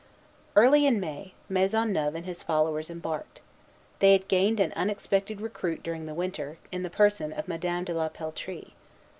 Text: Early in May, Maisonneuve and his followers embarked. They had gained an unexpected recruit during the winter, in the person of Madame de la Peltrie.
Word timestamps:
Early 0.55 0.87
in 0.87 0.99
May, 0.99 1.35
Maisonneuve 1.47 2.15
and 2.15 2.25
his 2.25 2.41
followers 2.41 2.89
embarked. 2.89 3.39
They 3.99 4.13
had 4.13 4.27
gained 4.27 4.59
an 4.59 4.73
unexpected 4.73 5.39
recruit 5.41 5.83
during 5.83 6.07
the 6.07 6.15
winter, 6.15 6.57
in 6.71 6.81
the 6.81 6.89
person 6.89 7.31
of 7.31 7.47
Madame 7.47 7.83
de 7.83 7.93
la 7.93 8.09
Peltrie. 8.09 8.73